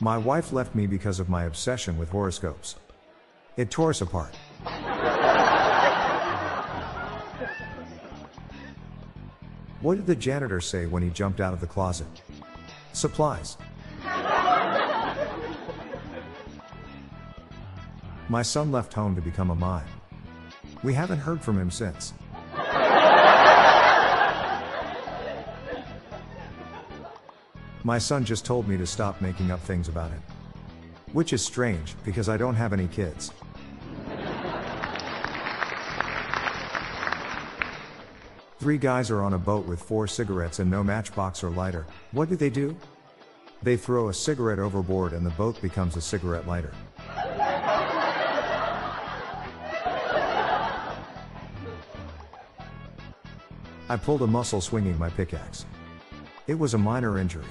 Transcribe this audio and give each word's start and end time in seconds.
My 0.00 0.18
wife 0.18 0.52
left 0.52 0.74
me 0.74 0.86
because 0.86 1.20
of 1.20 1.30
my 1.30 1.44
obsession 1.44 1.96
with 1.96 2.10
horoscopes. 2.10 2.76
It 3.56 3.70
tore 3.70 3.90
us 3.90 4.02
apart. 4.02 4.34
What 9.80 9.96
did 9.96 10.06
the 10.06 10.16
janitor 10.16 10.60
say 10.60 10.84
when 10.86 11.02
he 11.02 11.08
jumped 11.08 11.40
out 11.40 11.54
of 11.54 11.60
the 11.60 11.66
closet? 11.66 12.06
Supplies. 12.92 13.56
My 18.28 18.42
son 18.42 18.72
left 18.72 18.92
home 18.92 19.14
to 19.14 19.22
become 19.22 19.50
a 19.50 19.54
mime. 19.54 19.86
We 20.82 20.92
haven't 20.92 21.20
heard 21.20 21.40
from 21.40 21.58
him 21.58 21.70
since. 21.70 22.12
My 27.86 27.98
son 27.98 28.24
just 28.24 28.44
told 28.44 28.66
me 28.66 28.76
to 28.78 28.84
stop 28.84 29.20
making 29.20 29.52
up 29.52 29.60
things 29.60 29.86
about 29.86 30.10
it. 30.10 30.18
Which 31.12 31.32
is 31.32 31.40
strange, 31.40 31.94
because 32.04 32.28
I 32.28 32.36
don't 32.36 32.56
have 32.56 32.72
any 32.72 32.88
kids. 32.88 33.30
Three 38.58 38.76
guys 38.76 39.08
are 39.12 39.22
on 39.22 39.34
a 39.34 39.38
boat 39.38 39.66
with 39.66 39.80
four 39.80 40.08
cigarettes 40.08 40.58
and 40.58 40.68
no 40.68 40.82
matchbox 40.82 41.44
or 41.44 41.50
lighter. 41.50 41.86
What 42.10 42.28
do 42.28 42.34
they 42.34 42.50
do? 42.50 42.76
They 43.62 43.76
throw 43.76 44.08
a 44.08 44.14
cigarette 44.14 44.58
overboard 44.58 45.12
and 45.12 45.24
the 45.24 45.30
boat 45.30 45.62
becomes 45.62 45.94
a 45.94 46.00
cigarette 46.00 46.48
lighter. 46.48 46.72
I 53.88 53.96
pulled 53.96 54.22
a 54.22 54.26
muscle 54.26 54.60
swinging 54.60 54.98
my 54.98 55.10
pickaxe. 55.10 55.64
It 56.48 56.58
was 56.58 56.74
a 56.74 56.78
minor 56.78 57.18
injury. 57.18 57.44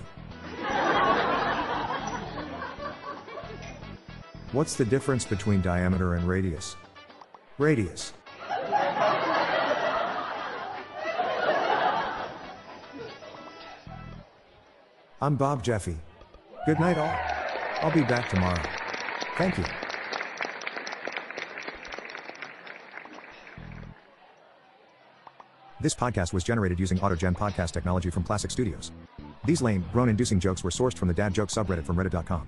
What's 4.56 4.76
the 4.76 4.86
difference 4.86 5.26
between 5.26 5.62
diameter 5.62 6.14
and 6.14 6.26
radius? 6.26 6.78
Radius. 7.58 8.14
I'm 15.22 15.36
Bob 15.36 15.62
Jeffy. 15.62 15.98
Good 16.66 16.80
night, 16.80 16.98
all. 16.98 17.14
I'll 17.82 17.92
be 17.92 18.04
back 18.04 18.30
tomorrow. 18.30 18.64
Thank 19.38 19.58
you. 19.58 19.66
This 25.82 25.94
podcast 25.94 26.32
was 26.32 26.46
generated 26.46 26.80
using 26.80 26.98
AutoGen 27.00 27.36
podcast 27.36 27.72
technology 27.72 28.10
from 28.10 28.24
Classic 28.24 28.50
Studios. 28.50 28.94
These 29.44 29.62
lame, 29.62 29.84
groan 29.92 30.08
inducing 30.08 30.40
jokes 30.40 30.64
were 30.64 30.72
sourced 30.72 30.98
from 30.98 31.10
the 31.10 31.14
dad 31.14 31.34
joke 31.34 31.50
subreddit 31.50 31.84
from 31.84 31.98
reddit.com. 31.98 32.48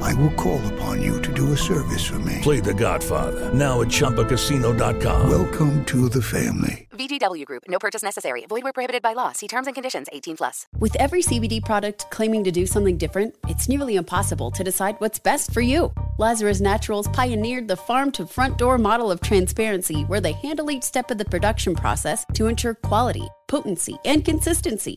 I 0.00 0.14
will 0.14 0.32
call 0.32 0.60
upon 0.74 1.02
you 1.02 1.20
to 1.22 1.32
do 1.32 1.52
a 1.52 1.56
service 1.56 2.04
for 2.04 2.18
me. 2.20 2.40
Play 2.42 2.60
The 2.60 2.74
Godfather 2.74 3.52
now 3.52 3.80
at 3.80 3.88
ChumbaCasino.com. 3.88 5.28
Welcome 5.30 5.84
to 5.86 6.08
the 6.08 6.22
family. 6.22 6.86
VGW 6.92 7.44
Group. 7.44 7.64
No 7.68 7.78
purchase 7.78 8.02
necessary. 8.02 8.46
Void 8.48 8.64
where 8.64 8.72
prohibited 8.72 9.02
by 9.02 9.12
law. 9.12 9.32
See 9.32 9.48
terms 9.48 9.66
and 9.66 9.74
conditions. 9.74 10.08
18 10.12 10.36
plus. 10.36 10.66
With 10.78 10.96
every 10.96 11.22
CBD 11.22 11.64
product 11.64 12.10
claiming 12.10 12.44
to 12.44 12.50
do 12.50 12.66
something 12.66 12.96
different, 12.96 13.34
it's 13.48 13.68
nearly 13.68 13.96
impossible 13.96 14.50
to 14.52 14.64
decide 14.64 14.96
what's 14.98 15.18
best 15.18 15.52
for 15.52 15.60
you. 15.60 15.92
Lazarus 16.18 16.60
Naturals 16.60 17.08
pioneered 17.08 17.68
the 17.68 17.76
farm 17.76 18.10
to 18.12 18.26
front 18.26 18.56
door 18.56 18.78
model 18.78 19.10
of 19.10 19.20
transparency 19.20 20.02
where 20.02 20.20
they 20.20 20.32
handle 20.32 20.70
each 20.70 20.82
step 20.82 21.10
of 21.10 21.18
the 21.18 21.24
production 21.24 21.74
process 21.74 22.24
to 22.34 22.46
ensure 22.46 22.74
quality, 22.74 23.28
potency, 23.48 23.96
and 24.04 24.24
consistency. 24.24 24.96